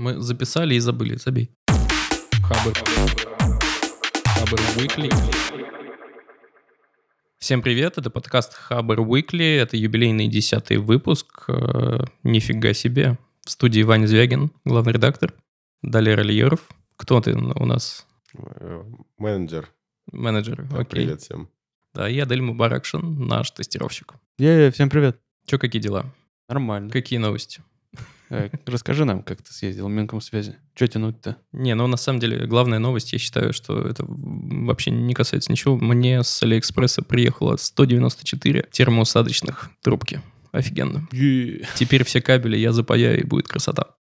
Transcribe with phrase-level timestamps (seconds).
[0.00, 1.50] Мы записали и забыли, забей.
[2.42, 2.72] Хабр.
[4.24, 5.12] Хабр Weekly.
[7.38, 11.44] Всем привет, это подкаст Хабр Weekly, это юбилейный десятый выпуск.
[11.48, 13.18] Э, Нифига себе.
[13.44, 15.34] В студии Ваня Звягин, главный редактор.
[15.82, 16.66] Далее Рольеров.
[16.96, 18.06] Кто ты у нас?
[19.18, 19.68] Менеджер.
[20.12, 21.02] Менеджер, Да, окей.
[21.02, 21.50] Привет всем.
[21.92, 24.14] Да, и Адель Мубаракшин, наш тестировщик.
[24.38, 25.20] Е, всем привет.
[25.44, 26.06] Че, какие дела?
[26.48, 26.88] Нормально.
[26.88, 27.62] Какие новости?
[28.30, 30.54] Э, расскажи нам, как ты съездил в Минкомсвязи.
[30.74, 31.36] Че тянуть-то?
[31.52, 35.76] Не, ну на самом деле главная новость, я считаю, что это вообще не касается ничего.
[35.76, 40.22] Мне с Алиэкспресса приехало 194 термоусадочных трубки.
[40.52, 41.08] Офигенно.
[41.12, 41.66] Е.
[41.74, 43.94] Теперь все кабели я запаяю, и будет красота.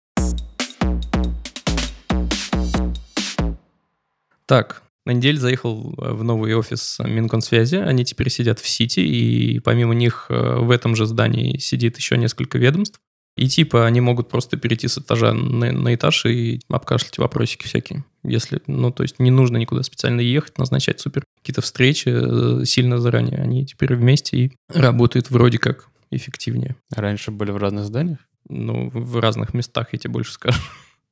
[4.46, 7.78] Так, на неделю заехал в новый офис Минкомсвязи.
[7.78, 12.18] Они теперь сидят в Сити, и помимо них э, в этом же здании сидит еще
[12.18, 13.00] несколько ведомств.
[13.40, 18.04] И типа они могут просто перейти с этажа на, на этаж и обкашлять вопросики всякие.
[18.22, 23.00] Если, ну, то есть не нужно никуда специально ехать, назначать супер какие-то встречи э, сильно
[23.00, 23.38] заранее.
[23.38, 26.76] Они теперь вместе и работают вроде как эффективнее.
[26.94, 28.20] Раньше были в разных зданиях?
[28.50, 30.60] Ну, в разных местах, я тебе больше скажу.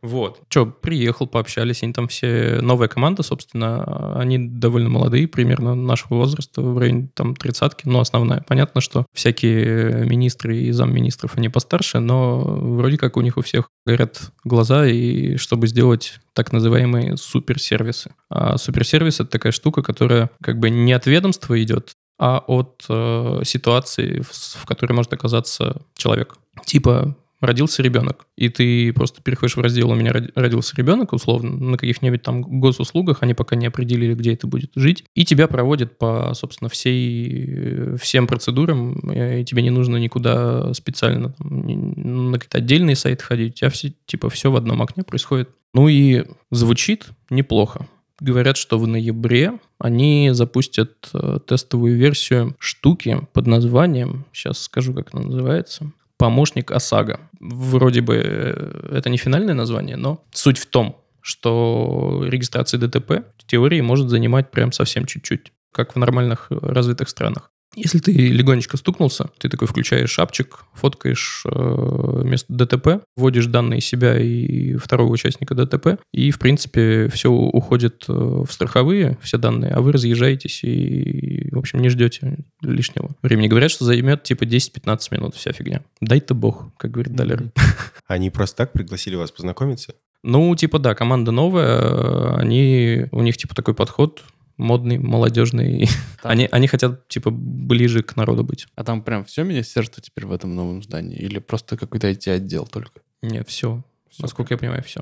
[0.02, 0.42] Вот.
[0.50, 2.60] Че, приехал, пообщались, они там все...
[2.62, 8.44] Новая команда, собственно, они довольно молодые, примерно нашего возраста, в районе там тридцатки, но основная.
[8.48, 13.70] Понятно, что всякие министры и замминистров, они постарше, но вроде как у них у всех
[13.86, 18.12] горят глаза, и чтобы сделать так называемые суперсервисы.
[18.30, 23.42] А суперсервис— это такая штука, которая как бы не от ведомства идет, а от э,
[23.44, 26.36] ситуации, в, в которой может оказаться человек.
[26.66, 31.52] Типа родился ребенок, и ты просто переходишь в раздел «У меня роди- родился ребенок», условно,
[31.52, 35.98] на каких-нибудь там госуслугах, они пока не определили, где это будет жить, и тебя проводят
[35.98, 42.96] по, собственно, всей, всем процедурам, и тебе не нужно никуда специально там, на какие-то отдельные
[42.96, 45.50] сайты ходить, у тебя все, типа все в одном окне происходит.
[45.74, 47.88] Ну и звучит неплохо.
[48.20, 55.14] Говорят, что в ноябре они запустят э, тестовую версию штуки под названием, сейчас скажу, как
[55.14, 57.20] она называется, помощник ОСАГО.
[57.40, 63.46] Вроде бы э, это не финальное название, но суть в том, что регистрация ДТП в
[63.46, 67.52] теории может занимать прям совсем чуть-чуть, как в нормальных э, развитых странах.
[67.78, 74.18] Если ты легонечко стукнулся, ты такой включаешь шапчик, фоткаешь э, место ДТП, вводишь данные себя
[74.20, 79.82] и второго участника ДТП, и, в принципе, все уходит э, в страховые, все данные, а
[79.82, 83.48] вы разъезжаетесь и, в общем, не ждете лишнего времени.
[83.48, 85.84] Говорят, что займет типа 10-15 минут вся фигня.
[86.02, 87.52] Дай-то бог, как говорит Далер.
[88.08, 89.94] Они просто так пригласили вас познакомиться?
[90.24, 94.24] Ну, типа, да, команда новая, э, они, у них, типа, такой подход
[94.58, 95.88] модный, молодежный.
[96.22, 98.68] Там- Они, они хотят, типа, ближе к народу быть.
[98.76, 101.18] А там прям все министерство теперь в этом новом здании?
[101.18, 103.02] Или просто какой-то IT-отдел только?
[103.22, 103.84] Нет, все.
[104.10, 105.02] Всё Насколько я понимаю, все.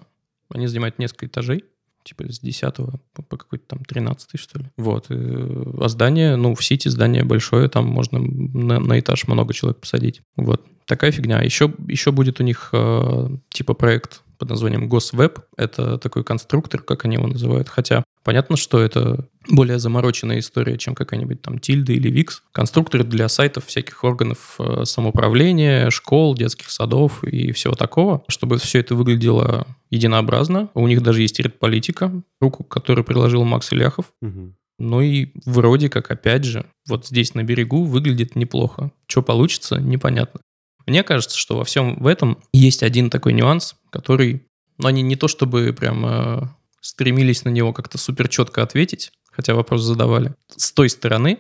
[0.50, 1.64] Они занимают несколько этажей,
[2.04, 2.76] типа с 10
[3.14, 4.66] по, по какой-то там 13 что ли.
[4.78, 5.08] Вот.
[5.10, 9.80] э, А здание, ну, в Сити здание большое, там можно на, на этаж много человек
[9.80, 10.22] посадить.
[10.36, 10.64] Вот.
[10.86, 11.42] Такая фигня.
[11.42, 15.40] Еще, еще будет у них э, типа проект под названием Госвеб.
[15.58, 17.70] Это такой конструктор, как они его называют.
[17.70, 22.44] Хотя понятно, что это более замороченная история, чем какая-нибудь там Тильда или Викс.
[22.52, 28.80] Конструктор для сайтов всяких органов э, самоуправления, школ, детских садов и всего такого, чтобы все
[28.80, 30.70] это выглядело единообразно.
[30.74, 34.12] У них даже есть редполитика, руку, которую приложил Макс Ильяхов.
[34.22, 34.56] Мгм.
[34.78, 38.92] Ну и вроде как, опять же, вот здесь на берегу выглядит неплохо.
[39.08, 40.42] Что получится, непонятно.
[40.86, 44.48] Мне кажется, что во всем в этом есть один такой нюанс, который,
[44.78, 46.42] ну, они не то чтобы прям э,
[46.82, 50.36] стремились на него как-то супер четко ответить, хотя вопрос задавали.
[50.56, 51.40] С той стороны,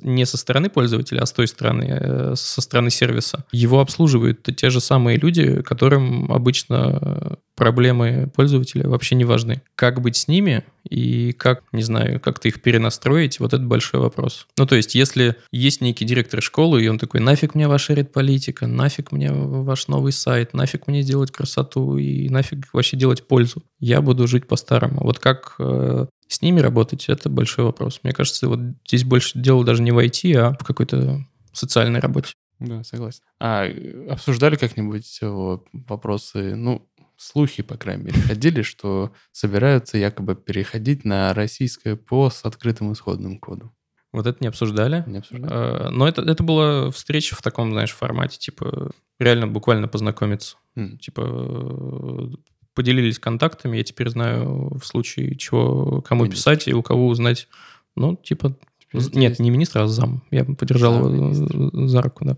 [0.00, 4.70] не со стороны пользователя, а с той стороны, э, со стороны сервиса, его обслуживают те
[4.70, 9.62] же самые люди, которым обычно э, проблемы пользователя вообще не важны.
[9.74, 14.46] Как быть с ними и как, не знаю, как-то их перенастроить, вот это большой вопрос.
[14.56, 18.68] Ну, то есть, если есть некий директор школы, и он такой, нафиг мне ваша редполитика,
[18.68, 24.00] нафиг мне ваш новый сайт, нафиг мне делать красоту и нафиг вообще делать пользу, я
[24.00, 25.00] буду жить по-старому.
[25.02, 28.00] Вот как э, с ними работать, это большой вопрос.
[28.04, 32.34] Мне кажется, вот здесь больше дело даже не в IT, а в какой-то социальной работе.
[32.60, 33.20] Да, согласен.
[33.38, 36.87] А э, обсуждали как-нибудь э, вопросы, ну,
[37.18, 43.38] слухи, по крайней мере, ходили, что собираются якобы переходить на российское ПО с открытым исходным
[43.38, 43.74] кодом?
[44.12, 45.04] Вот это не обсуждали.
[45.06, 45.52] Не обсуждали?
[45.52, 50.56] Э, Но это, это была встреча в таком, знаешь, формате, типа, реально буквально познакомиться.
[50.76, 50.98] М.
[50.98, 52.30] Типа,
[52.74, 56.36] поделились контактами, я теперь знаю в случае чего, кому Министр.
[56.36, 57.48] писать и у кого узнать.
[57.96, 58.56] Ну, типа,
[58.92, 59.40] Это нет, есть.
[59.40, 60.22] не министра, а зам.
[60.30, 62.36] Я бы подержал Зам его за руку, да.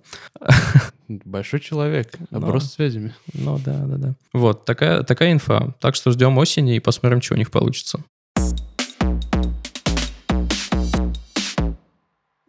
[1.08, 3.14] Большой человек, Но- оброс связями.
[3.32, 4.14] Ну да, да, да.
[4.32, 5.74] Вот, такая, такая инфа.
[5.80, 8.02] Так что ждем осени и посмотрим, что у них получится.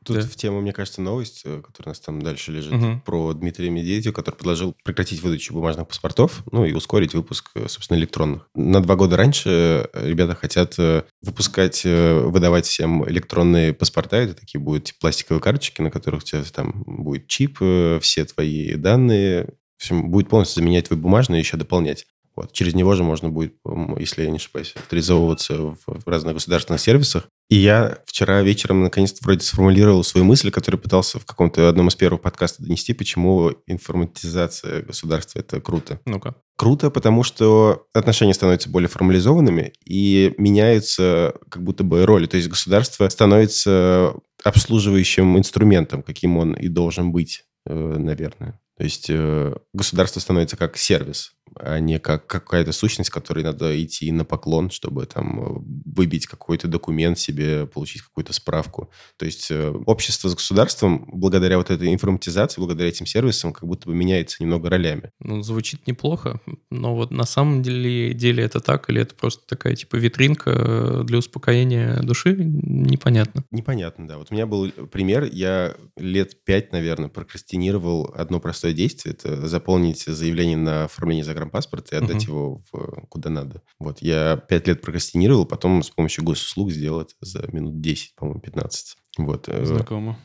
[0.03, 0.21] Тут Да.
[0.23, 3.01] в тему, мне кажется, новость, э, которая у нас там дальше лежит, Мгм.
[3.01, 7.97] про Дмитрия Медведева, который предложил прекратить выдачу бумажных паспортов, ну и ускорить выпуск, э, собственно,
[7.97, 8.47] электронных.
[8.55, 10.75] На два года раньше э, ребята хотят
[11.21, 14.17] выпускать, выдавать всем электронные паспорта.
[14.17, 17.59] Это такие будут типа, пластиковые карточки, на которых у тебя там будет чип,
[18.01, 19.45] все твои данные.
[19.77, 22.05] В общем, будет полностью заменять твой бумажный и еще дополнять.
[22.35, 22.53] Вот.
[22.53, 23.55] Через него же можно будет,
[23.97, 27.27] если я не ошибаюсь, авторизовываться в, в разных государственных сервисах.
[27.49, 31.95] И я вчера вечером наконец-то вроде сформулировал свою мысль, которую пытался в каком-то одном из
[31.95, 35.99] первых подкастов донести, почему информатизация государства– это круто.
[36.05, 36.35] Ну-ка.
[36.55, 42.27] Круто, потому что отношения становятся более формализованными и меняются как будто бы роли.
[42.27, 44.13] То есть государство становится
[44.43, 48.59] обслуживающим инструментом, каким он и должен быть, э, наверное.
[48.77, 54.11] То есть э, государство становится как сервис, а не как какая-то сущность, которой надо идти
[54.11, 58.89] на поклон, чтобы там э, выбить какой-то документ себе, получить какую-то справку.
[59.17, 63.87] То есть э, общество с государством, благодаря вот этой информатизации, благодаря этим сервисам, как будто
[63.87, 65.11] бы меняется немного ролями.
[65.19, 66.39] Ну, звучит неплохо,
[66.69, 71.03] но вот на самом деле, деле это так, или это просто такая типа витринка э,
[71.05, 73.43] для успокоения души, непонятно.
[73.51, 74.17] Непонятно, да.
[74.17, 75.23] Вот у меня был пример.
[75.31, 79.15] Я лет пять, наверное, прокрастинировал одно простое действие.
[79.15, 82.35] Это заполнить заявление на оформление загранпаспорта и отдать Мгм.
[82.35, 83.61] его в, куда надо.
[83.79, 88.39] Вот я пять лет прокрастинировал, потом с помощью госуслуг сделал это за минут 10, по-моему,
[88.41, 88.97] 15.
[89.17, 89.49] Вот.
[89.49, 90.17] э, Знакомо.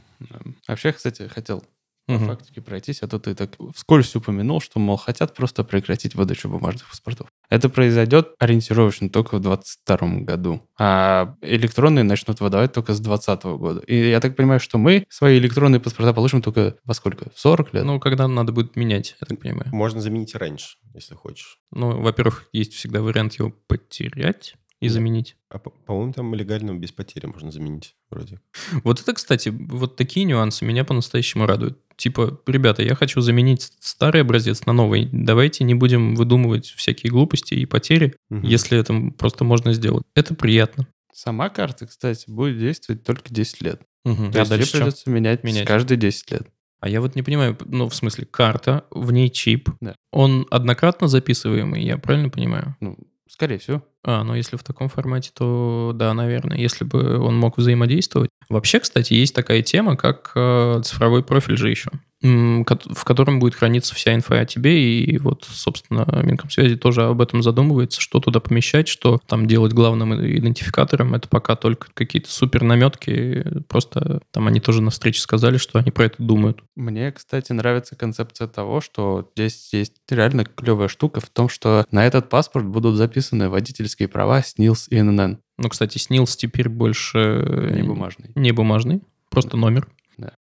[0.68, 1.62] Вообще, кстати, хотел
[2.06, 2.26] по Мгм.
[2.28, 6.88] фактике пройтись, а то ты так вскользь упомянул, что, мол, хотят просто прекратить выдачу бумажных
[6.88, 7.28] паспортов.
[7.50, 13.80] Это произойдет ориентировочно только в 2022 году, а электронные начнут выдавать только с 2020 года.
[13.80, 17.30] И я так понимаю, что мы свои электронные паспорта получим только во сколько?
[17.34, 17.84] В 40 лет?
[17.84, 19.68] Ну, когда надо будет менять, я так понимаю.
[19.72, 21.58] Можно заменить и раньше, если хочешь.
[21.72, 25.36] Ну, во-первых, есть всегда вариант его потерять и заменить.
[25.50, 28.40] А, по- по-моему, там легально без потери можно заменить вроде.
[28.84, 31.78] Вот это, кстати, вот такие нюансы меня по-настоящему радуют.
[31.96, 35.08] Типа, ребята, я хочу заменить старый образец на новый.
[35.10, 38.42] Давайте не будем выдумывать всякие глупости и потери, Мгм.
[38.46, 40.04] если это просто можно сделать.
[40.14, 40.86] Это приятно.
[41.12, 43.80] Сама карта, кстати, будет действовать только 10 лет.
[44.04, 44.30] Мгм.
[44.30, 44.78] То А есть дальше чё?
[44.78, 45.66] придется менять, Менять.
[45.66, 46.48] каждые 10 лет.
[46.80, 49.70] А я вот не понимаю, ну, в смысле, карта, в ней чип.
[49.80, 49.96] Да.
[50.12, 52.76] Он однократно записываемый, я правильно понимаю?
[52.80, 53.82] Ну, скорее всего.
[54.04, 58.30] А, ну если в таком формате, то да, наверное, если бы он мог взаимодействовать.
[58.48, 61.90] Вообще, кстати, есть такая тема, как э, цифровой профиль же еще,
[62.22, 67.42] в котором будет храниться вся инфа о тебе, и вот, собственно, Минкомсвязи тоже об этом
[67.42, 71.14] задумывается, что туда помещать, что там делать главным идентификатором.
[71.14, 75.90] Это пока только какие-то супер наметки, просто там они тоже на встрече сказали, что они
[75.90, 76.62] про это думают.
[76.74, 82.06] Мне, кстати, нравится концепция того, что здесь есть реально клевая штука в том, что на
[82.06, 87.72] этот паспорт будут записаны водительские права СНИЛС и ННН, Ну, кстати, СНИЛС теперь больше...
[87.74, 88.30] не бумажный.
[88.34, 89.88] Не бумажный, просто номер.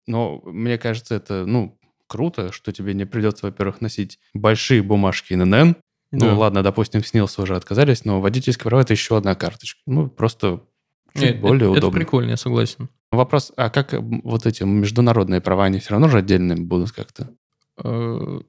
[0.09, 5.77] Но мне кажется, это, ну, круто, что тебе не придется, во-первых, носить большие бумажки ННН.
[6.11, 6.27] Да.
[6.27, 9.79] Ну, ладно, допустим, СНИЛС уже отказались, но водительские права— это еще одна карточка.
[9.87, 10.63] Ну, просто
[11.15, 11.89] чуть Нет, более это, удобно.
[11.89, 12.89] Это прикольно, я согласен.
[13.13, 17.31] Вопрос, а как вот эти международные права, они все равно же отдельными будут как-то?
[17.83, 18.41] Э,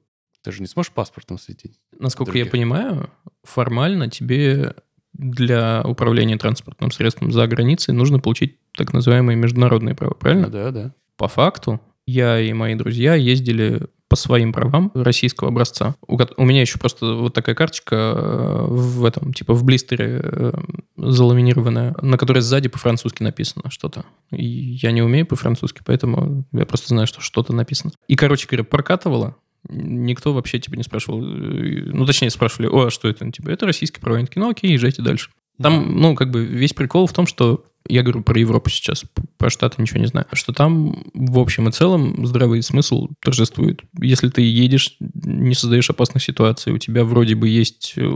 [0.42, 1.78] Ты же не сможешь паспортом светить?
[1.98, 2.52] Насколько я других.
[2.52, 3.10] понимаю,
[3.42, 4.74] формально тебе
[5.12, 10.46] для управления транспортным средством за границей нужно получить так называемые международные права, правильно?
[10.46, 10.94] Ну да, да.
[11.20, 15.94] По факту я и мои друзья ездили по своим правам российского образца.
[16.08, 20.52] У, у меня еще просто вот такая карточка э, в этом, типа в блистере э,
[20.96, 24.06] заламинированная, на которой сзади по-французски написано что-то.
[24.32, 27.92] И я не умею по-французски, поэтому я просто знаю, что что-то написано.
[28.08, 29.36] И, короче говоря, прокатывала.
[29.68, 31.22] Никто вообще типа не спрашивал.
[31.22, 33.26] э, Ну, точнее, спрашивали, о, а что это?
[33.26, 34.16] Ну, Типа, это российские права.
[34.16, 35.28] Они такие, ну, окей, езжайте дальше.
[35.62, 39.04] Там, ну, как бы весь прикол в том, что я говорю про Европу сейчас,
[39.36, 43.82] про Штаты ничего не знаю, что там в общем и целом здравый смысл торжествует.
[44.00, 48.10] Если ты едешь, не создаешь опасных ситуаций, у тебя вроде бы есть э,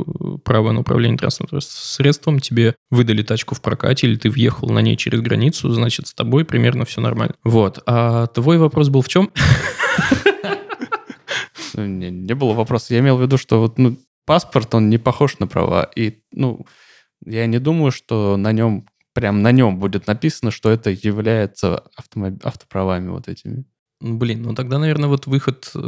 [0.45, 4.97] право на управление транспортным средством, тебе выдали тачку в прокате, или ты въехал на ней
[4.97, 7.35] через границу, значит, с тобой примерно все нормально.
[7.45, 7.83] Вот.
[7.87, 9.31] А твой вопрос был в чем?
[11.77, 12.95] Ну, Не, не было вопроса.
[12.95, 15.91] Я имел в виду, что вот, ну, паспорт, он не похож на права.
[15.97, 16.67] И, ну,
[17.25, 22.39] я не думаю, что на нем, прям на нем будет написано, что это является автомо-
[22.43, 23.65] автоправами вот этими.
[24.01, 25.79] Блин, ну тогда, наверное, вот выход э,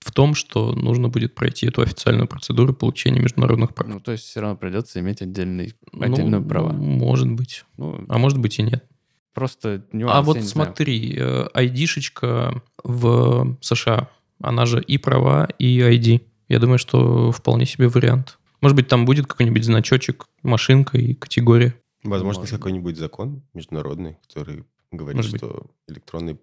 [0.00, 3.88] в том, что нужно будет пройти эту официальную процедуру получения международных прав.
[3.88, 6.72] Ну, то есть все равно придется иметь отдельный, Ну, отдельную права.
[6.72, 7.64] Может быть.
[7.78, 8.84] Ну, А может быть и нет.
[9.32, 10.66] просто нюанс, А вот не знаю.
[10.68, 14.08] смотри, э, айдишечка в США
[14.42, 16.22] Она же и права, и ID.
[16.48, 18.38] Я думаю, что вполне себе вариант.
[18.62, 21.74] Может быть, там будет какой-нибудь значочек, машинка и категория.
[22.02, 22.56] Возможно, Можно.
[22.58, 25.40] какой-нибудь закон международный, который говорит, Может быть.
[25.40, 26.38] что электронные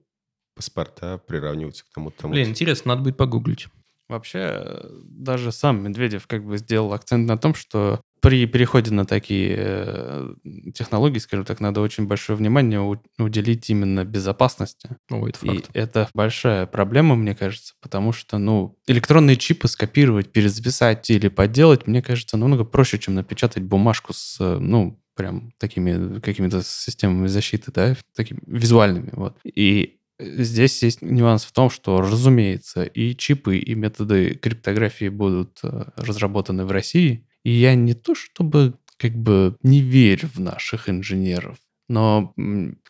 [0.55, 3.67] паспорта приравниваются к тому тому Блин, интересно, надо будет погуглить.
[4.09, 9.55] Вообще, даже сам Медведев как бы сделал акцент на том, что при переходе на такие
[9.59, 10.33] э,
[10.73, 14.89] технологии, скажем так, надо очень большое внимание у- уделить именно безопасности.
[15.09, 15.69] Ой, это И факт.
[15.73, 22.01] это большая проблема, мне кажется, потому что, ну, электронные чипы скопировать, перезаписать или подделать, мне
[22.01, 27.95] кажется, намного проще, чем напечатать бумажку с, э, ну, прям такими какими-то системами защиты, да,
[28.15, 29.37] такими визуальными, вот.
[29.43, 35.85] И здесь есть нюанс в том, что, разумеется, и чипы, и методы криптографии будут э,
[35.97, 41.57] разработаны в России, и я не то чтобы как бы не верю в наших инженеров,
[41.89, 42.33] но,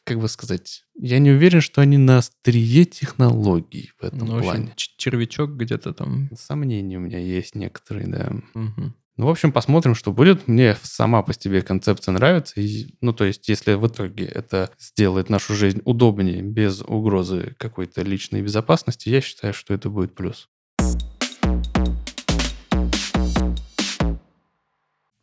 [0.06, 4.38] как бы сказать, я не уверен, что они на острие технологий в этом Ну, в
[4.38, 4.74] общем, плане.
[4.76, 6.30] ч- червячок где-то там.
[6.36, 8.32] Сомнения у меня есть некоторые, да.
[8.54, 8.96] Мгм.
[9.18, 10.48] Ну, в общем, посмотрим, что будет.
[10.48, 12.62] Мне сама по себе концепция нравится.
[12.62, 18.04] И, ну, то есть, если в итоге это сделает нашу жизнь удобнее, без угрозы какой-то
[18.04, 20.50] личной безопасности, я считаю, что это будет плюс.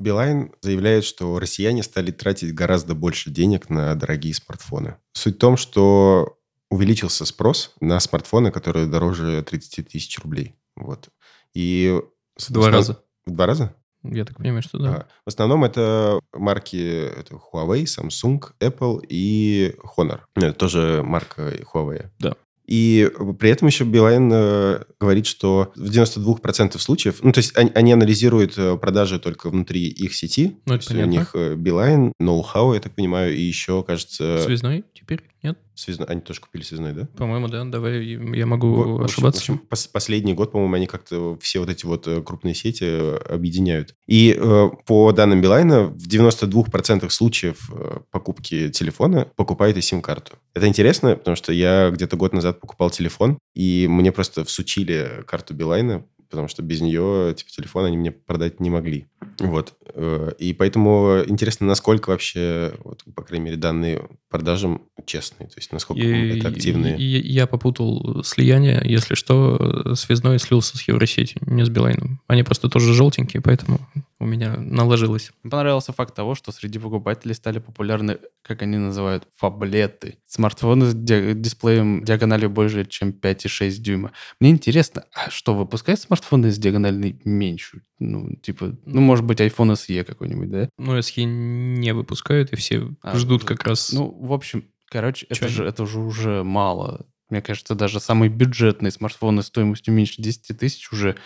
[0.00, 4.96] Билайн заявляет, что россияне стали тратить гораздо больше денег на дорогие смартфоны.
[5.12, 6.36] Суть в том, что
[6.68, 10.56] увеличился спрос на смартфоны, которые дороже 30 тысяч рублей.
[10.74, 11.10] Вот.
[11.54, 12.02] И
[12.36, 13.00] В два раза.
[13.24, 13.76] В два раза?
[14.04, 14.94] Я так понимаю, что да.
[14.94, 20.20] А, В основном это марки это Huawei, Samsung, Apple и Honor.
[20.36, 22.06] Это тоже марка Huawei.
[22.18, 22.34] Да.
[22.66, 27.70] И при этом еще Билайн э, говорит, что в 92% случаев, ну, то есть они,
[27.74, 30.56] они анализируют э, продажи только внутри их сети.
[30.64, 31.10] Ну, это То есть у понятно.
[31.10, 35.22] них э, Билайн, ноу-хау, я так понимаю, и еще, кажется, Связной теперь?
[35.42, 35.58] Нет?
[35.74, 37.08] связной- Они тоже купили связной, да?
[37.16, 37.64] По-моему, да.
[37.64, 39.40] Давай, я могу В- в общем- ошибаться.
[39.40, 42.84] в общем, пос- последний год, по-моему, они как-то все вот эти вот э, крупные сети
[42.86, 43.94] э, объединяют.
[44.06, 50.36] И э, по данным Билайна, в 92% случаев э, покупки телефона покупает и сим-карту.
[50.54, 55.54] Это интересно, потому что я где-то год назад покупал телефон, и мне просто всучили карту
[55.54, 59.06] Билайна, потому что без нее типа, телефон они мне продать не могли.
[59.38, 59.74] Вот.
[59.94, 65.72] Э, И поэтому интересно, насколько вообще, вот, по крайней мере, данные продажам честные, то есть
[65.72, 66.96] насколько И- это активные.
[66.96, 68.80] и- и я попутал слияние.
[68.84, 72.20] Если что, связной слился с Евросетью, не с Билайном.
[72.26, 73.80] Они просто тоже желтенькие, поэтому
[74.20, 75.32] у меня наложилось.
[75.42, 80.18] Мне понравился факт того, что среди покупателей стали популярны, как они называют, фаблеты.
[80.26, 84.12] Смартфоны с ди- дисплеем диагональю больше, чем 5,6 дюйма.
[84.40, 87.82] Мне интересно, а что, выпускают смартфоны с диагональной меньше?
[87.98, 90.68] Ну, типа, ну, может быть, iPhone SE какой-нибудь, да?
[90.78, 93.92] Ну, SE не выпускают, и все А, ждут ну, как раз...
[93.92, 97.06] Ну, в общем, короче, Чё это же, это же уже мало.
[97.30, 101.16] Мне кажется, даже самые бюджетные смартфоны стоимостью меньше 10 тысяч уже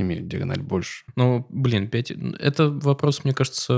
[0.00, 1.04] имеют диагональ больше.
[1.16, 2.12] Ну, блин, 5...
[2.38, 3.72] Это вопрос, мне кажется,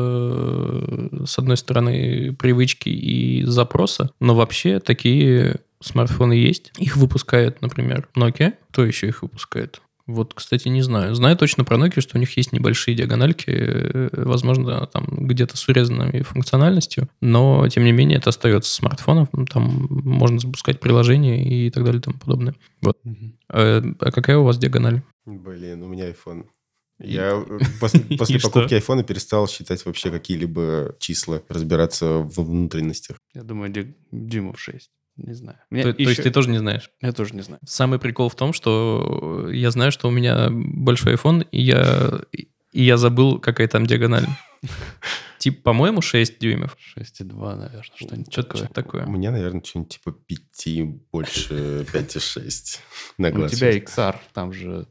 [1.27, 6.73] с одной стороны, привычки и запроса, но вообще такие смартфоны есть.
[6.79, 8.55] Их выпускает, например, Nokia.
[8.71, 9.81] Кто еще их выпускает?
[10.07, 11.15] Вот, кстати, не знаю.
[11.15, 15.69] Знаю точно про Nokia, что у них есть небольшие диагональки, э, возможно, там где-то с
[15.69, 21.85] урезанной функциональностью, но, тем не менее, это остается смартфоном, там можно запускать приложения и так
[21.85, 22.55] далее и тому подобное.
[22.81, 22.99] Вот.
[23.49, 25.03] Э, А какая у вас диагональ?
[25.25, 26.47] Блин, у меня iPhone.
[26.99, 27.45] Я
[27.81, 33.17] после, покупки айфона перестал считать вообще какие-либо числа, разбираться в внутренностях.
[33.35, 34.91] Я думаю, дюймов 6.
[35.17, 35.59] Не знаю.
[35.71, 36.91] Мне То, то есть еще- ты тоже не знаешь?
[37.01, 37.61] Я тоже не знаю.
[37.67, 42.83] Самый прикол в том, что я знаю, что у меня большой iPhone, и я, и
[42.83, 44.27] я забыл, какая там диагональ.
[45.39, 46.77] Тип, по-моему, 6 дюймов.
[46.97, 48.69] 6,2, наверное, что-нибудь Что-то такое.
[48.69, 49.07] такое.
[49.07, 52.79] У меня, наверное, что-нибудь типа 5, больше 5,6
[53.19, 53.51] на У глаз.
[53.53, 54.87] тебя XR, там же,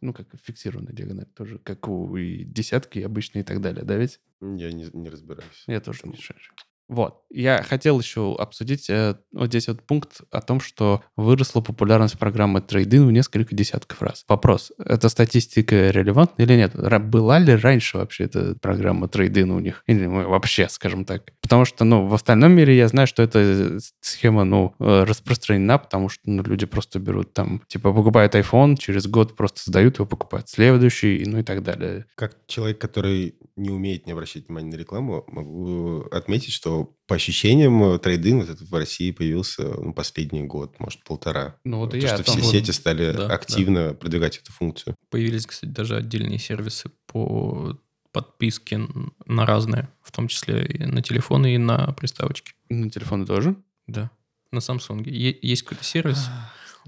[0.00, 4.18] ну, как фиксированная диагональ, тоже как у и десятки обычные и так далее, да ведь?
[4.40, 5.64] Я не, не разбираюсь.
[5.66, 6.40] Я тоже не шарю.
[6.88, 7.22] Вот.
[7.30, 12.60] Я хотел еще обсудить э, вот здесь вот пункт о том, что выросла популярность программы
[12.60, 14.24] трейдин в несколько десятков раз.
[14.28, 16.74] Вопрос, эта статистика релевантна или нет?
[17.04, 19.82] Была ли раньше вообще эта программа трейдин у них?
[19.86, 21.32] Или вообще, скажем так?
[21.46, 26.08] Потому что, ну, в остальном мире я знаю, что эта схема, ну, э, распространена, потому
[26.08, 30.48] что ну, люди просто берут там, типа, покупают iPhone, через год просто сдают его, покупают
[30.48, 32.06] следующий, ну и так далее.
[32.16, 37.98] Как человек, который не умеет не обращать внимания на рекламу, могу отметить, что по ощущениям
[38.00, 41.56] трейдинг вот этот в России появился ну, последний год, может, полтора.
[41.64, 42.50] Ну, вот То, я что все Вот.
[42.50, 44.96] сети стали Да, активно продвигать эту функцию.
[45.10, 47.78] Появились, кстати, даже отдельные сервисы по
[48.16, 48.80] подписке
[49.26, 52.52] на разные, в том числе и на телефоны, и на приставочки.
[52.70, 53.54] На телефоны тоже?
[53.86, 54.10] Да.
[54.52, 55.02] На Samsung.
[55.08, 56.28] Е- есть какой-то сервис,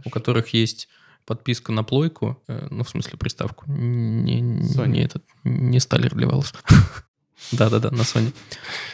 [0.06, 0.88] у которых есть
[1.26, 4.88] подписка на плойку, э, ну, в смысле, приставку, не, не, Sony.
[4.88, 6.54] не этот, не сталер волос.
[7.52, 8.32] Да-да-да, на Sony.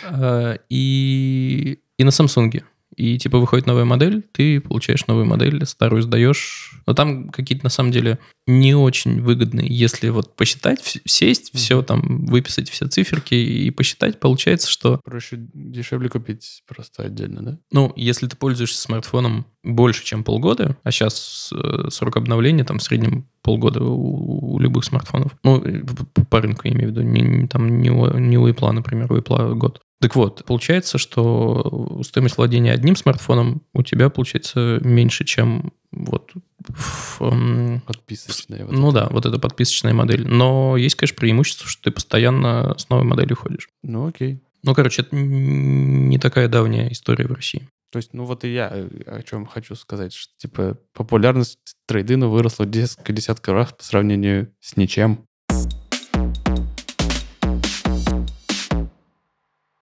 [0.03, 2.65] Э, И, и на Samsung.
[2.97, 6.81] И типа выходит новая модель, ты получаешь новую модель, старую сдаешь.
[6.87, 9.67] Но там какие-то на самом деле не очень выгодные.
[9.69, 16.09] Если вот посчитать, сесть, все там, выписать все циферки и посчитать, получается, что Проще, дешевле
[16.09, 17.59] купить просто отдельно, да?
[17.73, 21.53] ну, если ты пользуешься смартфоном больше, чем полгода, а сейчас
[21.89, 25.83] срок обновления там в среднем полгода у, у любых смартфонов, ну, э,
[26.31, 29.13] по рынку я имею в виду, не, не там не у, не у Apple, например,
[29.13, 29.81] у Apple год.
[30.05, 36.31] Так вот, получается, что стоимость владения одним смартфоном у тебя получается меньше, чем вот
[36.69, 38.67] в, м, Подписочные.
[38.67, 39.01] вот ну это.
[39.01, 40.27] да, вот эта подписочная модель.
[40.29, 43.71] Но есть, конечно, преимущество, что ты постоянно с новой моделью ходишь.
[43.83, 44.43] Ну окей.
[44.63, 47.67] Ну, короче, это не такая давняя история в России.
[47.91, 52.29] То есть, ну вот и я э, о чем хочу сказать, что типа популярность трейдина
[52.29, 55.25] выросла несколько десятка раз по сравнению с ничем.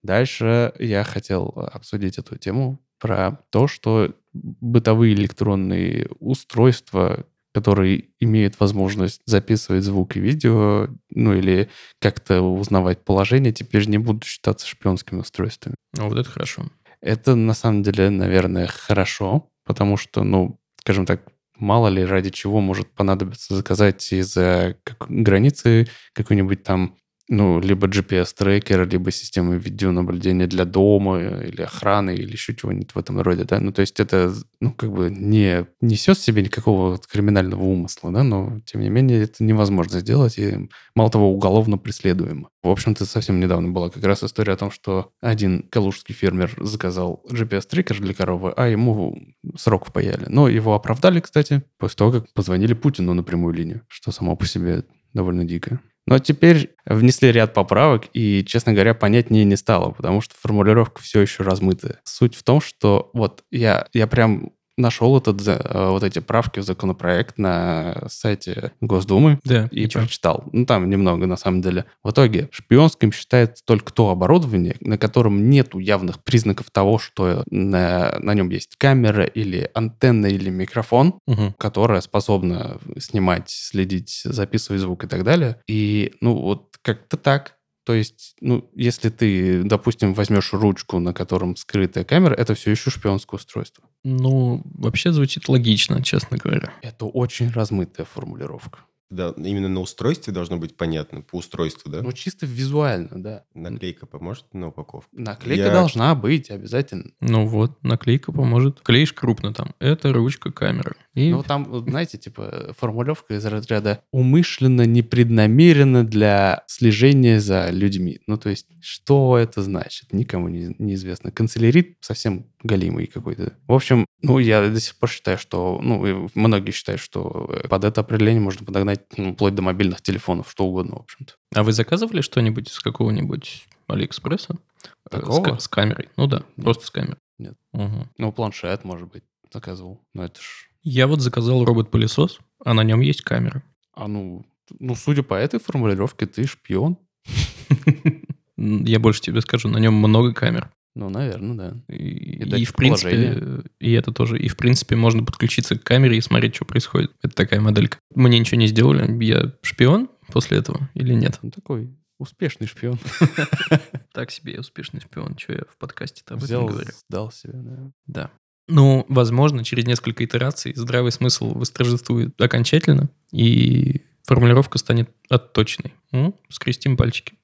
[0.02, 9.20] Дальше я хотел обсудить эту тему про то, что бытовые электронные устройства, которые имеют возможность
[9.26, 11.68] записывать звук и видео, ну или
[12.00, 15.74] как-то узнавать положение, теперь не будут считаться шпионскими устройствами.
[15.96, 16.64] Ну, вот это хорошо.
[17.00, 21.22] Это на самом деле, наверное, хорошо, потому что, ну, скажем так,
[21.56, 26.96] мало ли ради чего может понадобиться заказать из-за как- границы какой-нибудь там,
[27.28, 32.98] ну, либо GPS-трекер, либо системы видеонаблюдения для дома э, или охраны, или еще чего-нибудь в
[32.98, 33.60] этом роде, да.
[33.60, 38.22] Ну, то есть это, ну, как бы не несет в себе никакого криминального умысла, да,
[38.22, 42.48] но, тем не менее, это невозможно сделать, и, мало того, уголовно преследуемо.
[42.62, 47.24] В общем-то, совсем недавно была как раз история о том, что один калужский фермер заказал
[47.30, 49.16] GPS-трекер для коровы, а ему
[49.56, 50.26] срок впаяли.
[50.28, 54.46] Но его оправдали, кстати, после того, как позвонили Путину на прямую линию, что само по
[54.46, 55.80] себе довольно дико.
[56.06, 61.20] Но теперь внесли ряд поправок, и, честно говоря, понятнее не стало, потому что формулировка все
[61.20, 62.00] еще размытая.
[62.04, 66.62] Суть в том, что вот я, я прям нашел этот, э, вот эти правки в
[66.64, 70.00] законопроект на сайте Госдумы, Да, и чё?
[70.00, 70.44] прочитал.
[70.52, 71.84] Ну, там немного, на самом деле.
[72.02, 78.16] В итоге, шпионским считается только то оборудование, на котором нету явных признаков того, что на,
[78.20, 81.54] на нем есть камера или антенна или микрофон, Мгм.
[81.58, 85.58] которая способна снимать, следить, записывать звук и так далее.
[85.68, 87.54] И, ну, вот как-то так.
[87.84, 92.90] То есть, ну, если ты, допустим, возьмешь ручку, на котором скрытая камера, это все еще
[92.90, 93.84] шпионское устройство.
[94.04, 96.72] Ну, вообще звучит логично, честно говоря.
[96.82, 98.80] Это очень размытая формулировка.
[99.12, 102.00] Да, именно на устройстве должно быть понятно, по устройству, да?
[102.02, 103.44] Ну, чисто визуально, да.
[103.54, 105.08] Наклейка поможет на упаковку?
[105.12, 107.10] Наклейка Я- должна быть обязательно.
[107.20, 108.80] Ну вот, наклейка поможет.
[108.80, 109.74] Клеишь крупно там.
[109.80, 110.96] Это ручка камеры.
[111.14, 118.20] И Ну, там, знаете, типа, формулировка из разряда умышленно, непреднамеренно для слежения за людьми.
[118.26, 120.12] Ну, то есть, что это значит?
[120.14, 121.30] Никому не, неизвестно.
[121.30, 123.56] Канцелярит совсем галимый какой-то.
[123.66, 127.84] В общем, ну, я до сих пор считаю, что, ну, многие считают, что э, под
[127.84, 131.34] это определение можно подогнать ну, вплоть до мобильных телефонов, что угодно, в общем-то.
[131.54, 134.54] А вы заказывали что-нибудь с какого-нибудь Алиэкспресса?
[134.84, 135.42] Э, С, Такого?
[135.44, 136.08] ка- с камерой.
[136.16, 136.64] Ну да, Нет.
[136.64, 137.18] просто с камерой.
[137.38, 137.54] Нет.
[137.72, 138.08] Мгм.
[138.18, 140.00] Ну, планшет, может быть, заказывал.
[140.14, 140.68] Но это ж...
[140.82, 143.62] Я вот заказал робот-пылесос, а на нем есть камера.
[143.94, 144.44] А ну,
[144.78, 146.96] ну, судя по этой формулировке, ты шпион.
[148.56, 150.70] Я больше тебе скажу, на нем много камер.
[150.94, 151.94] Ну, наверное, да.
[151.94, 154.38] И, и датчик в принципе, и это тоже.
[154.38, 157.12] И в принципе можно подключиться к камере и смотреть, что происходит.
[157.22, 157.98] Это такая моделька.
[158.14, 159.24] Мне ничего не сделали.
[159.24, 161.38] Я шпион после этого или нет?
[161.42, 162.98] Ну, такой успешный шпион.
[164.12, 165.38] Так себе я успешный шпион.
[165.38, 166.90] Что я в подкасте-то об этом Взял, говорю?
[167.08, 167.90] сдал себя, да.
[168.06, 168.30] Да.
[168.68, 175.94] Ну, возможно, через несколько итераций здравый смысл восторжествует окончательно, и формулировка станет отточенной.
[176.12, 176.34] М?
[176.50, 177.34] Скрестим пальчики.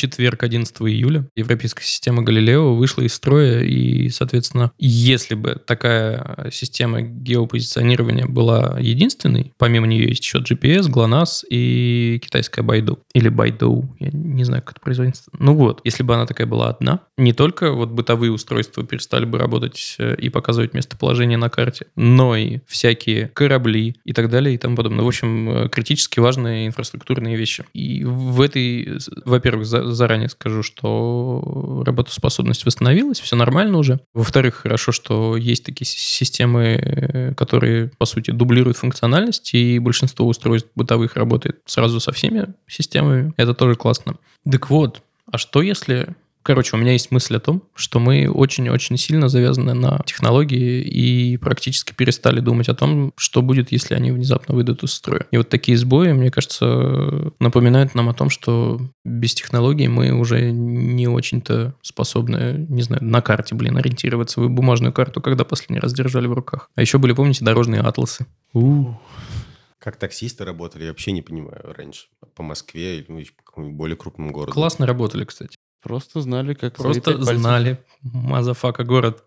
[0.00, 7.02] Четверг, 11 июля, европейская система Галилео вышла из строя, и, соответственно, если бы такая система
[7.02, 13.00] геопозиционирования была единственной, помимо нее есть еще GPS, GLONASS и китайская Байду.
[13.14, 15.30] Или Байду, я не знаю, как это производится.
[15.38, 19.38] Ну вот, если бы она такая была одна, не только вот бытовые устройства перестали бы
[19.38, 24.58] работать э, и показывать местоположение на карте, но и всякие корабли и так далее и
[24.58, 25.04] тому подобное.
[25.04, 27.64] В общем, э, критически важные инфраструктурные вещи.
[27.74, 34.00] И в этой, во-первых, заранее скажу, что работоспособность восстановилась, все нормально уже.
[34.14, 40.70] Во-вторых, хорошо, что есть такие системы, э, которые, по сути, дублируют функциональность, и большинство устройств
[40.74, 43.32] бытовых работает сразу со всеми системами.
[43.36, 44.16] Это тоже классно.
[44.50, 46.14] Так вот, а что если
[46.50, 51.36] Короче, у меня есть мысль о том, что мы очень-очень сильно завязаны на технологии и
[51.36, 55.28] практически перестали думать о том, что будет, если они внезапно выйдут из строя.
[55.30, 60.50] И вот такие сбои, мне кажется, напоминают нам о том, что без технологий мы уже
[60.50, 64.40] не очень-то способны, не знаю, на карте, блин, ориентироваться.
[64.40, 66.68] Вы бумажную карту когда последний раз держали в руках?
[66.74, 68.26] А еще были, помните, дорожные атласы?
[68.54, 68.86] У,
[69.78, 72.08] Как таксисты работали, я вообще не понимаю раньше.
[72.34, 74.52] По Москве или ну, по какому-нибудь более крупному городу.
[74.52, 75.59] Классно работали, кстати.
[75.82, 77.78] Просто знали, как Просто знали.
[78.02, 79.24] Motherfucker город.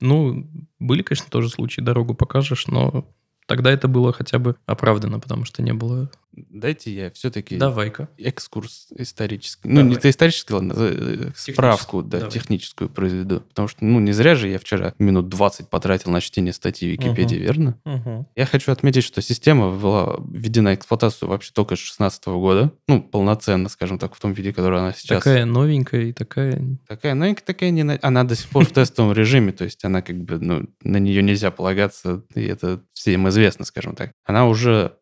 [0.00, 0.46] Ну,
[0.78, 3.04] были, конечно, тоже случаи, дорогу покажешь, но
[3.46, 6.10] тогда это было хотя бы оправдано, потому что не было...
[6.34, 8.08] Дайте я все-таки Давай-ка.
[8.18, 9.68] экскурс исторический.
[9.68, 10.00] Ну, не Давай.
[10.02, 12.32] то исторический, ладно, э, справку, да, Давай.
[12.32, 13.40] техническую произведу.
[13.40, 16.92] Потому что, ну, не зря же я вчера минут 20 потратил на чтение статьи в
[16.92, 17.44] Википедии, Мгм.
[17.44, 17.78] верно?
[17.84, 18.26] Мгм.
[18.34, 22.72] Я хочу отметить, что система была введена в эксплуатацию вообще только с 2016 года.
[22.88, 25.22] Ну, полноценно, скажем так, в том виде, который она сейчас.
[25.22, 26.62] Такая новенькая и такая...
[26.88, 27.82] Такая новенькая, такая не...
[27.82, 30.96] на- Она до сих пор в тестовом режиме, то есть она как бы, ну, на
[30.96, 34.12] нее нельзя полагаться, и это всем известно, скажем так.
[34.24, 34.96] Она уже...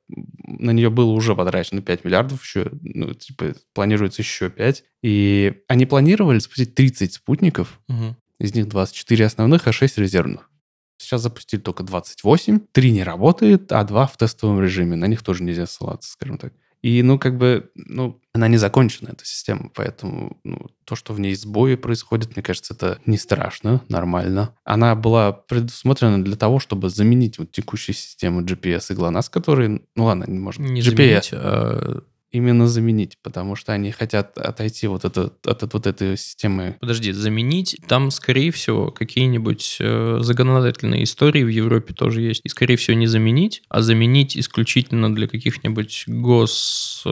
[0.46, 4.84] На нее было уже потрачено 5 миллиардов еще, ну, типа, планируется еще 5.
[5.02, 8.16] И они планировали запустить 30 спутников, Мгм.
[8.38, 10.50] из них 24 основных, а 6 резервных.
[10.98, 14.96] Сейчас запустили только 28, 3 не работает, а 2 в тестовом режиме.
[14.96, 16.52] На них тоже нельзя ссылаться, скажем так.
[16.82, 21.20] И, ну, как бы, ну, она не закончена, эта система, поэтому ну, то, что в
[21.20, 24.54] ней сбои происходят, мне кажется, это не страшно, нормально.
[24.64, 30.04] Она была предусмотрена для того, чтобы заменить вот текущие системы GPS и GLONASS, которые, ну
[30.04, 35.04] ладно, не может, Не GPS, заменить, а именно заменить, потому что они хотят отойти вот
[35.04, 41.48] от, от вот этой системы Подожди, заменить там, скорее всего, какие-нибудь э, законодательные истории в
[41.48, 42.40] Европе тоже есть.
[42.44, 47.10] И, скорее всего, не заменить, а заменить исключительно для каких-нибудь гос, э,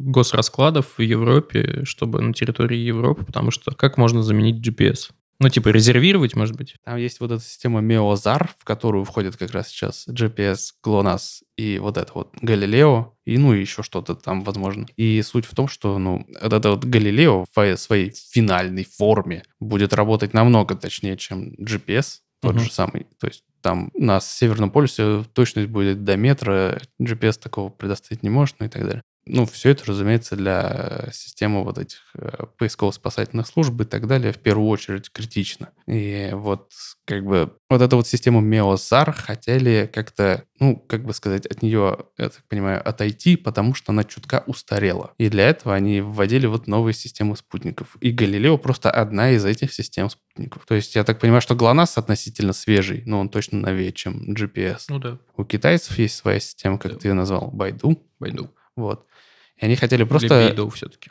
[0.00, 5.10] госраскладов в Европе, чтобы на территории Европы, потому что как можно заменить GPS?
[5.40, 6.76] Ну, типа резервировать, может быть?
[6.84, 11.78] Там есть вот эта система MEOZAR, в которую входит как раз сейчас GPS, GLONASS и
[11.78, 14.86] вот это вот Galileo, и ну и еще что-то там возможно.
[14.96, 19.92] И суть в том, что ну вот это вот Galileo в своей финальной форме будет
[19.92, 22.64] работать намного точнее, чем GPS, тот Мгм.
[22.64, 23.06] же самый.
[23.18, 28.56] То есть там на Северном полюсе точность будет до метра, GPS такого предоставить не может,
[28.60, 29.02] ну и так далее.
[29.26, 34.38] Ну, все это, разумеется, для системы вот этих э, поисково-спасательных служб и так далее в
[34.38, 35.70] первую очередь критично.
[35.86, 36.72] И вот
[37.06, 41.98] как бы вот эту вот систему MEOSAR хотели как-то, ну, как бы сказать, от нее,
[42.18, 45.12] я так понимаю, отойти, потому что она чутка устарела.
[45.18, 47.96] И для этого они вводили вот новые системы спутников.
[48.00, 50.64] И Галилео просто одна из этих систем спутников.
[50.66, 54.84] То есть я так понимаю, что GLONASS относительно свежий, но он точно новее, чем GPS.
[54.88, 55.18] Ну да.
[55.36, 56.98] У китайцев есть своя система, как Да.
[56.98, 58.02] ты ее назвал, Байду.
[58.18, 58.50] Пойду.
[58.76, 59.06] Вот.
[59.64, 60.28] И они хотели Просто...
[60.28, 60.70] просто...
[60.76, 61.10] все-таки.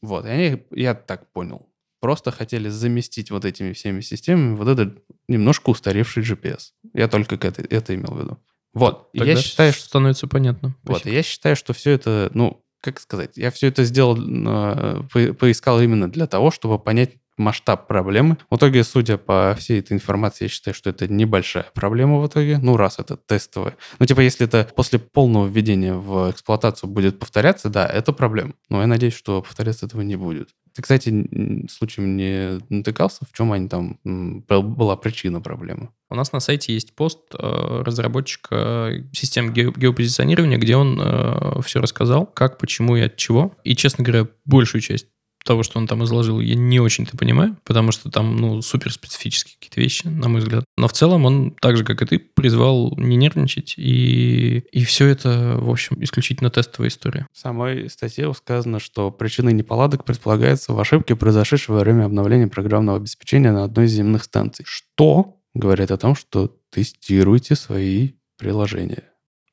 [0.00, 1.68] Вот, и они, я так понял,
[2.00, 6.72] просто хотели заместить вот этими всеми системами вот этот немножко устаревший GPS.
[6.94, 8.38] Я только к это, это имел в виду.
[8.74, 9.84] Вот, Тогда я считаю, что...
[9.84, 10.74] становится понятно.
[10.82, 15.34] Вот, я считаю, что все это, ну, как сказать, я все это сделал, э, по-
[15.34, 18.36] поискал именно для того, чтобы понять масштаб проблемы.
[18.50, 22.58] В итоге, судя по всей этой информации, я считаю, что это небольшая проблема в итоге.
[22.58, 23.76] Ну, раз это тестовое.
[23.98, 28.54] Ну, типа, если это после полного введения в эксплуатацию будет повторяться, да, это проблема.
[28.68, 30.50] Но я надеюсь, что повторяться этого не будет.
[30.74, 35.90] Ты, кстати, случаем не натыкался, в чем они там была причина проблемы?
[36.08, 42.26] У нас на сайте есть пост э, разработчика систем ге- геопозиционирования, где он все рассказал,
[42.26, 43.54] как, почему и от чего.
[43.64, 45.08] И, честно говоря, большую часть
[45.44, 49.56] того, что он там изложил, я не очень-то понимаю, потому что там, ну, супер специфические
[49.58, 50.64] какие-то вещи, на мой взгляд.
[50.76, 55.08] Но в целом он, так же, как и ты, призвал не нервничать, и, и все
[55.08, 57.26] это, в общем, исключительно тестовая история.
[57.32, 62.98] В самой статье сказано, что причиной неполадок предполагается в ошибке, произошедшей во время обновления программного
[62.98, 64.64] обеспечения на одной из земных станций.
[64.68, 69.04] Что говорит о том, что тестируйте свои приложения.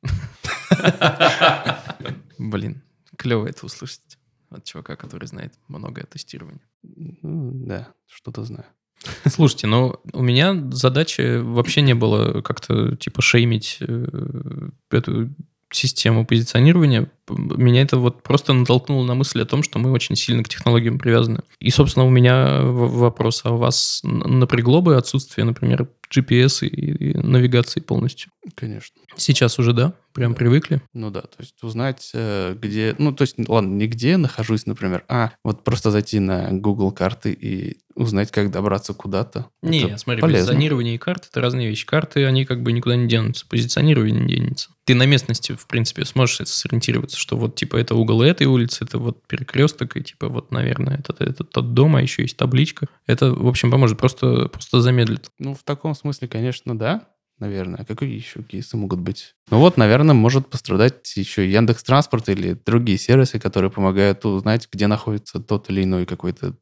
[2.37, 2.81] Блин,
[3.17, 4.18] клево это услышать
[4.49, 6.61] от чувака, который знает много о тестировании.
[6.83, 8.65] Ну, да, что-то знаю.
[9.29, 15.29] Слушайте, но у меня задачи вообще не было как-то типа шеймить э, эту
[15.71, 17.11] систему позиционирования.
[17.29, 20.97] Меня это вот просто натолкнуло на мысль о том, что мы очень сильно к технологиям
[20.97, 21.41] привязаны.
[21.59, 27.17] И, собственно, у меня вопрос, а у вас напрягло бы отсутствие, например, GPS и, и
[27.17, 28.31] навигации полностью.
[28.55, 28.95] Конечно.
[29.15, 30.37] Сейчас уже, да, прям Да.
[30.37, 30.81] привыкли.
[30.93, 32.95] Ну да, то есть узнать, э, где...
[32.97, 36.91] Ну, то есть, ладно, не где я нахожусь, например, а вот просто зайти на Google
[36.91, 39.47] карты и узнать, как добраться куда-то.
[39.61, 40.39] Не, Это смотри, полезно.
[40.45, 41.85] позиционирование и карты– это разные вещи.
[41.85, 44.69] Карты, они как бы никуда не денутся, позиционирование не денется.
[44.85, 48.99] Ты на местности, в принципе, сможешь сориентироваться, что вот, типа, это угол этой улицы, это
[48.99, 52.87] вот перекресток, и, типа, вот, наверное, это, это тот дом, а еще есть табличка.
[53.05, 55.29] Это, в общем, поможет, просто, просто замедлит.
[55.37, 57.07] Ну, в таком смысле, конечно, да,
[57.37, 57.79] наверное.
[57.79, 59.35] А какие еще кейсы могут быть?
[59.49, 64.87] Ну вот, наверное, может пострадать еще Яндекс Транспорт или другие сервисы, которые помогают узнать, где
[64.87, 66.55] находится тот или иной какое-то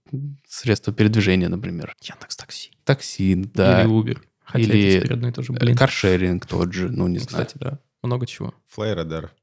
[0.48, 1.96] средство передвижения, например.
[2.02, 2.72] Яндекс Такси.
[2.84, 3.84] Такси, да.
[3.84, 4.20] Или Uber.
[4.44, 5.54] Хотя Или, это теперь одно и то же.
[5.54, 7.46] Э, Блин, Каршеринг тот же, ну, не знаю.
[7.46, 7.80] кстати, да.
[8.02, 8.54] Много чего.
[8.68, 9.34] Флайрадар.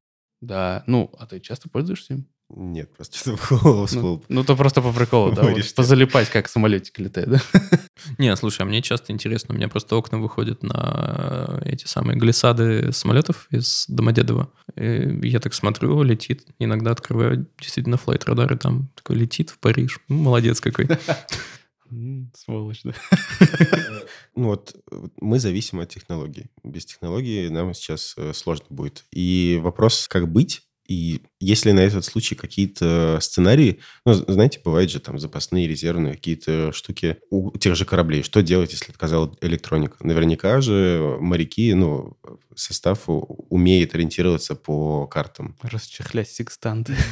[0.40, 2.28] Да, ну, а ты часто пользуешься им?
[2.50, 4.24] Нет, просто что-то в голову всплыл.
[4.28, 7.40] Ну, ну, то просто по приколу, да, вот позалипать, как самолетик летает, да?
[8.18, 12.18] Не, слушай, а мне часто интересно, у меня просто окна выходят на э, эти самые
[12.18, 14.52] глиссады самолетов из Домодедово.
[14.76, 16.46] И я так смотрю, летит.
[16.58, 19.98] Иногда открываю действительно флайт радар, и там такой летит в Париж.
[20.08, 20.86] Ну, Молодец какой.
[22.34, 22.92] Сволочь, да.
[24.36, 24.74] Ну вот
[25.20, 26.46] мы зависим от технологий.
[26.64, 29.04] Без технологий нам сейчас э, сложно будет.
[29.12, 34.90] И вопрос, как быть, и есть ли на этот случай какие-то сценарии, ну, знаете, бывают
[34.90, 38.22] же там запасные, резервные какие-то штуки у тех же кораблей.
[38.22, 39.96] Что делать, если отказал электроника?
[40.00, 42.16] Наверняка же моряки, ну,
[42.54, 45.56] состав умеет ориентироваться по картам.
[45.62, 46.94] Расчехлять секстанты.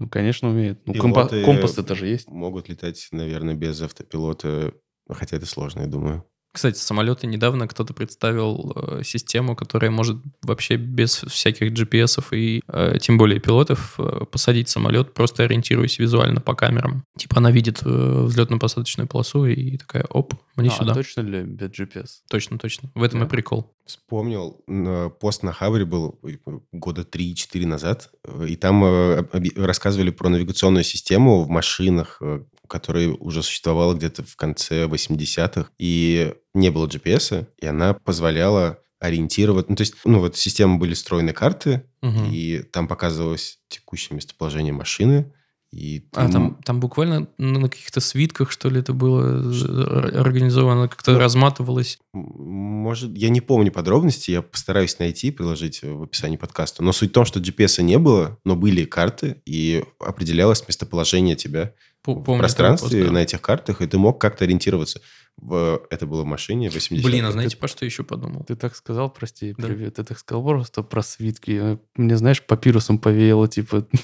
[0.00, 0.80] Ну, конечно, умеет.
[0.86, 2.28] Ну, компа- компас это же есть.
[2.28, 4.72] Могут летать, наверное, без автопилота,
[5.10, 6.24] хотя это сложно, я думаю.
[6.58, 12.96] Кстати, самолеты недавно кто-то представил э, систему, которая может вообще без всяких GPS и э,
[13.00, 17.04] тем более пилотов э, посадить самолет, просто ориентируясь визуально по камерам.
[17.16, 20.94] Типа она видит э, взлетно-посадочную полосу и такая, оп, мне А, сюда.
[20.94, 22.08] точно ли без GPS?
[22.28, 22.90] Точно, точно.
[22.94, 23.26] В этом Да.
[23.26, 23.74] и прикол.
[23.86, 26.36] Вспомнил, на- пост на Хабре был э,
[26.72, 29.24] года 3-4 назад, э, и там э,
[29.56, 36.34] рассказывали про навигационную систему в машинах, э, которая уже существовала где-то в конце 80-х, и
[36.54, 39.68] не было GPS, и она позволяла ориентировать...
[39.70, 42.30] Ну, то есть, ну, вот системы были встроены карты, Мгм.
[42.32, 45.32] и там показывалось текущее местоположение машины,
[45.70, 46.06] и...
[46.14, 50.88] А ты там, м- там буквально на каких-то свитках, что ли, это было э, организовано,
[50.88, 51.98] как-то Ну, разматывалось.
[52.14, 56.82] Может, я не помню подробности, я постараюсь найти, приложить в описании подкаста.
[56.82, 61.74] Но суть в том, что GPS не было, но были карты, и определялось местоположение тебя
[62.02, 63.12] По- в помню пространстве пост, да.
[63.12, 65.00] на этих картах, и ты мог как-то ориентироваться.
[65.36, 68.42] В, это было в машине 80 Блин, а знаете, по что еще подумал?
[68.44, 69.66] Ты так сказал, прости, Да.
[69.68, 69.94] привет.
[69.96, 71.50] Ты так сказал просто про свитки.
[71.62, 73.86] А Мне, знаешь, папирусом повеяло, типа...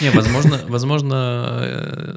[0.00, 2.14] Не, возможно, возможно, э,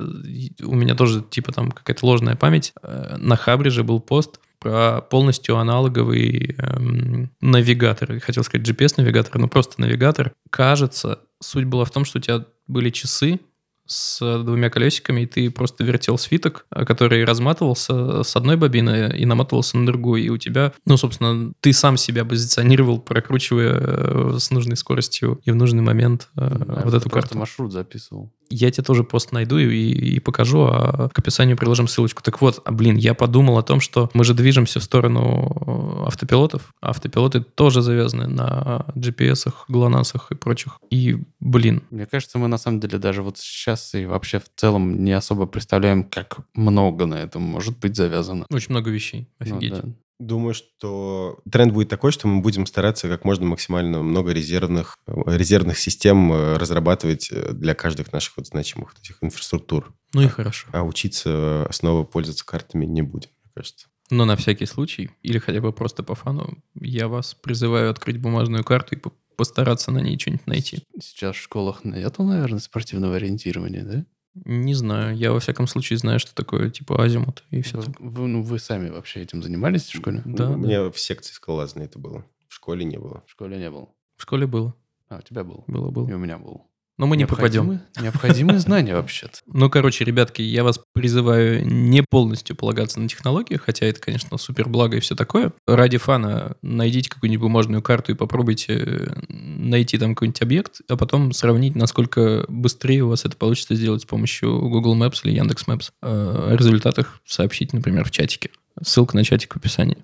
[0.63, 2.73] у меня тоже типа там какая-то ложная память.
[2.83, 8.19] Э, На Хабре же был пост про полностью аналоговый эм, навигатор.
[8.19, 10.33] Хотел сказать GPS-навигатор, но просто навигатор.
[10.49, 13.39] Кажется, суть была в том, что у тебя были часы
[13.85, 19.25] с двумя колесиками, и ты просто вертел свиток, э, который разматывался с одной бобины и
[19.25, 20.23] наматывался на другую.
[20.23, 25.51] И у тебя, ну, собственно, ты сам себя позиционировал, прокручивая э, с нужной скоростью и
[25.51, 27.37] в нужный момент э, наверное, вот эту карту.
[27.37, 28.31] маршрут записывал.
[28.49, 32.21] Я тебе тоже пост найду и, и покажу, а к описанию приложим ссылочку.
[32.23, 36.73] Так вот, блин, я подумал о том, что мы же движемся в сторону э, автопилотов.
[36.81, 40.79] а Автопилоты тоже завязаны на GPS, ГЛОНАССах и прочих.
[40.89, 45.03] И, блин, Мне кажется, мы на самом деле даже вот сейчас и вообще в целом
[45.03, 48.45] не особо представляем, как много на этом может быть завязано.
[48.51, 49.27] очень много вещей.
[49.39, 49.73] Ну Офигеть.
[49.73, 49.83] да.
[50.19, 55.13] Думаю, что тренд будет такой, что мы будем стараться как можно максимально много резервных, э,
[55.25, 59.93] резервных систем э, разрабатывать э, для каждых наших вот значимых вот этих инфраструктур.
[60.13, 60.67] Ну и хорошо.
[60.71, 63.87] А учиться снова пользоваться картами не будем, мне кажется.
[64.09, 68.63] Но на всякий случай, или хотя бы просто по фану, я вас призываю открыть бумажную
[68.63, 70.83] карту и по- постараться на ней что-нибудь найти.
[71.01, 74.05] Сейчас в школах нету, наверное, спортивного ориентирования, да?
[74.45, 78.27] Не знаю, я во всяком случае знаю, что такое типа азимут и все Вы, вы-
[78.27, 80.21] ну, вы сами вообще этим занимались в школе?
[80.25, 80.55] Да, У да.
[80.57, 82.23] меня в секции скалолазной это было.
[82.47, 83.23] В школе не было.
[83.25, 83.89] В школе не был.
[84.17, 84.75] В школе было,
[85.09, 85.63] А, у тебя был.
[85.67, 86.05] было, И было.
[86.05, 86.67] у меня был.
[86.97, 87.81] Но мы не попадем.
[87.99, 89.39] Необходимые- знания вообще-то.
[89.47, 94.69] Ну, короче, ребятки, я вас призываю не полностью полагаться на технологии, хотя это, конечно, супер
[94.69, 95.51] благо и все такое.
[95.67, 101.31] Ради фана найдите какую-нибудь бумажную карту и попробуйте э, найти там какой-нибудь объект, а потом
[101.33, 105.89] сравнить, насколько быстрее у вас это получится сделать с помощью Google Maps или Яндекс Maps.
[106.01, 108.51] Э, О результатах сообщить, например, в чатике.
[108.83, 109.97] Ссылка на чатик в описании.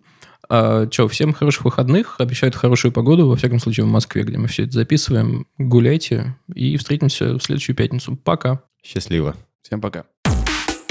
[0.53, 2.15] А, Че, всем хороших выходных.
[2.19, 5.47] Обещают хорошую погоду, во всяком случае, в Москве, где мы все это записываем.
[5.57, 8.17] Гуляйте и встретимся в следующую пятницу.
[8.17, 8.61] Пока.
[8.83, 9.37] Счастливо.
[9.61, 10.03] Всем пока.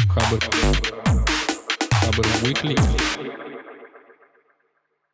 [0.09, 0.39] Хабр.
[1.93, 3.50] Хабр Weekly.